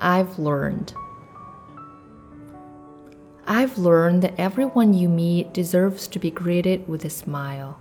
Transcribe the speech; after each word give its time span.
I've 0.00 0.38
learned. 0.38 0.92
I've 3.46 3.78
learned 3.78 4.22
that 4.22 4.38
everyone 4.38 4.92
you 4.92 5.08
meet 5.08 5.54
deserves 5.54 6.06
to 6.08 6.18
be 6.18 6.30
greeted 6.30 6.86
with 6.86 7.04
a 7.04 7.10
smile. 7.10 7.80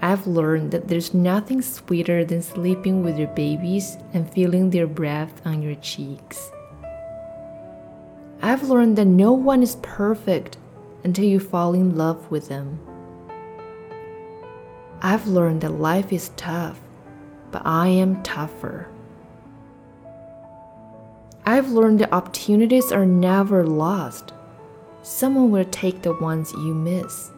I've 0.00 0.26
learned 0.26 0.70
that 0.70 0.88
there's 0.88 1.12
nothing 1.12 1.60
sweeter 1.60 2.24
than 2.24 2.42
sleeping 2.42 3.04
with 3.04 3.18
your 3.18 3.28
babies 3.28 3.98
and 4.14 4.28
feeling 4.32 4.70
their 4.70 4.86
breath 4.86 5.40
on 5.46 5.62
your 5.62 5.76
cheeks. 5.76 6.50
I've 8.40 8.62
learned 8.62 8.96
that 8.96 9.04
no 9.06 9.32
one 9.32 9.62
is 9.62 9.76
perfect 9.76 10.56
until 11.04 11.24
you 11.24 11.40
fall 11.40 11.74
in 11.74 11.96
love 11.96 12.30
with 12.30 12.48
them. 12.48 12.80
I've 15.04 15.26
learned 15.26 15.60
that 15.60 15.72
life 15.72 16.14
is 16.14 16.30
tough, 16.30 16.80
but 17.50 17.60
I 17.66 17.88
am 17.88 18.22
tougher. 18.22 18.88
I've 21.44 21.68
learned 21.68 21.98
that 22.00 22.14
opportunities 22.14 22.90
are 22.90 23.04
never 23.04 23.66
lost. 23.66 24.32
Someone 25.02 25.50
will 25.50 25.66
take 25.66 26.00
the 26.00 26.14
ones 26.14 26.52
you 26.52 26.72
miss. 26.72 27.30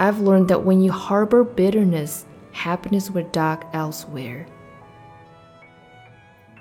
I've 0.00 0.18
learned 0.18 0.48
that 0.48 0.64
when 0.64 0.82
you 0.82 0.90
harbor 0.90 1.44
bitterness, 1.44 2.24
happiness 2.50 3.08
will 3.08 3.28
dock 3.28 3.64
elsewhere. 3.72 4.48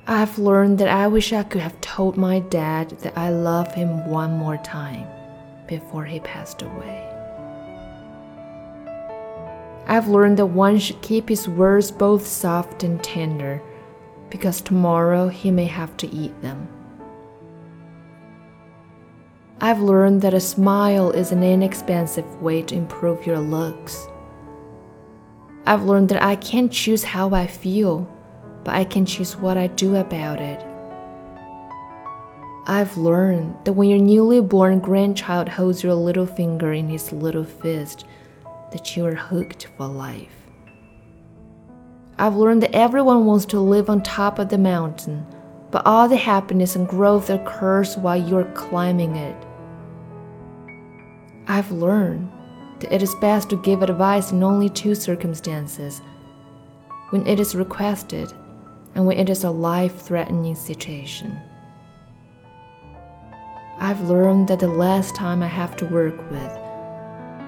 I've 0.05 0.37
learned 0.37 0.77
that 0.77 0.89
I 0.89 1.07
wish 1.07 1.33
I 1.33 1.41
could 1.41 1.61
have 1.61 1.81
told 1.81 2.17
my 2.17 2.37
dad 2.37 2.91
that 2.99 3.17
I 3.17 3.31
love 3.31 3.73
him 3.73 4.05
one 4.07 4.33
more 4.33 4.57
time 4.57 5.07
before 5.65 6.05
he 6.05 6.19
passed 6.19 6.61
away. 6.61 7.12
I've 9.85 10.07
learned 10.07 10.37
that 10.37 10.45
one 10.45 10.79
should 10.79 11.01
keep 11.01 11.27
his 11.27 11.47
words 11.47 11.91
both 11.91 12.25
soft 12.25 12.83
and 12.83 13.03
tender 13.03 13.61
because 14.29 14.61
tomorrow 14.61 15.27
he 15.27 15.51
may 15.51 15.65
have 15.65 15.95
to 15.97 16.07
eat 16.07 16.41
them. 16.41 16.67
I've 19.61 19.81
learned 19.81 20.21
that 20.21 20.33
a 20.33 20.39
smile 20.39 21.11
is 21.11 21.31
an 21.31 21.43
inexpensive 21.43 22.41
way 22.41 22.61
to 22.63 22.75
improve 22.75 23.25
your 23.25 23.39
looks. 23.39 24.07
I've 25.65 25.83
learned 25.83 26.09
that 26.09 26.23
I 26.23 26.35
can't 26.35 26.71
choose 26.71 27.03
how 27.03 27.33
I 27.33 27.47
feel, 27.47 28.07
but 28.63 28.75
I 28.75 28.83
can 28.83 29.05
choose 29.05 29.37
what 29.37 29.57
I 29.57 29.67
do 29.67 29.95
about 29.95 30.41
it. 30.41 30.65
I've 32.65 32.97
learned 32.97 33.55
that 33.65 33.73
when 33.73 33.89
your 33.89 33.99
newly 33.99 34.41
born 34.41 34.79
grandchild 34.79 35.49
holds 35.49 35.83
your 35.83 35.93
little 35.93 36.25
finger 36.25 36.73
in 36.73 36.89
his 36.89 37.11
little 37.11 37.43
fist, 37.43 38.05
that 38.73 38.97
you 38.97 39.05
are 39.05 39.15
hooked 39.15 39.67
for 39.77 39.87
life. 39.87 40.35
I've 42.19 42.35
learned 42.35 42.61
that 42.63 42.75
everyone 42.75 43.25
wants 43.25 43.45
to 43.45 43.59
live 43.59 43.89
on 43.89 44.03
top 44.03 44.37
of 44.37 44.49
the 44.49 44.57
mountain, 44.57 45.25
but 45.71 45.85
all 45.85 46.07
the 46.07 46.17
happiness 46.17 46.75
and 46.75 46.87
growth 46.87 47.29
occurs 47.29 47.97
while 47.97 48.17
you're 48.17 48.51
climbing 48.53 49.15
it. 49.15 49.35
I've 51.47 51.71
learned 51.71 52.31
that 52.79 52.93
it 52.93 53.01
is 53.01 53.15
best 53.15 53.49
to 53.49 53.61
give 53.61 53.81
advice 53.81 54.31
in 54.31 54.43
only 54.43 54.69
two 54.69 54.95
circumstances 54.95 56.01
when 57.09 57.25
it 57.25 57.39
is 57.39 57.55
requested 57.55 58.31
and 58.95 59.05
when 59.05 59.17
it 59.17 59.29
is 59.29 59.43
a 59.43 59.49
life 59.49 60.01
threatening 60.01 60.55
situation. 60.55 61.39
I've 63.79 64.01
learned 64.07 64.47
that 64.47 64.59
the 64.59 64.67
less 64.67 65.11
time 65.11 65.41
I 65.43 65.47
have 65.47 65.75
to 65.77 65.85
work 65.85 66.31
with, 66.31 66.62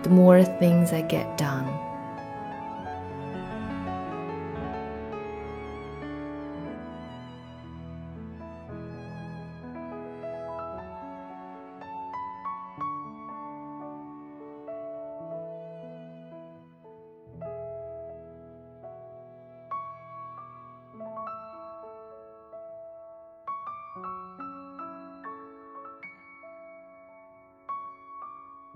the 0.06 0.12
more 0.12 0.44
things 0.44 0.94
I 0.94 1.02
get 1.02 1.36
done. 1.36 1.66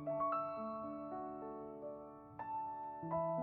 Thank 0.05 0.48
you. 3.03 3.38